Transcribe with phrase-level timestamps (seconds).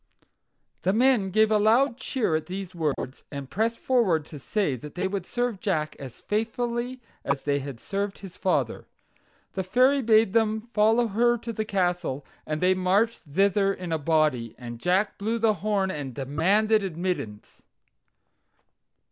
[0.81, 4.95] The men gave a loud cheer at these words, and pressed forward to say that
[4.95, 8.87] they would serve Jack as faithfully as they had served his father.
[9.53, 13.99] The Fairy bade them follow her to the castle, and they marched thither in a
[13.99, 17.61] body, and Jack blew the horn and demanded admittance.